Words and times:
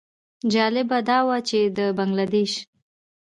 جالبه 0.53 0.97
دا 1.09 1.19
وه 1.27 1.37
چې 1.49 1.59
د 1.77 1.79
بنګله 1.97 2.25
دېش. 2.33 2.53